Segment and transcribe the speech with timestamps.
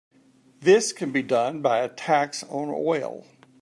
[0.59, 3.23] This can be done by a tax on oil.